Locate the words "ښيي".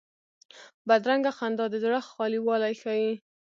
2.81-3.11